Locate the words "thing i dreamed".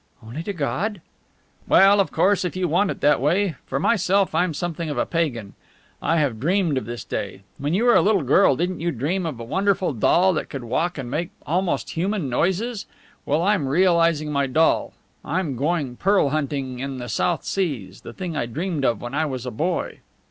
18.11-18.83